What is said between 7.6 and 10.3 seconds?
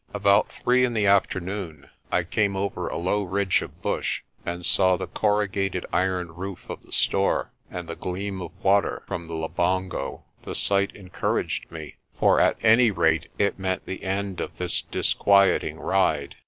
and the gleam of water from the Labongo.